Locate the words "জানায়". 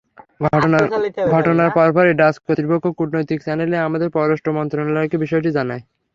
5.57-5.83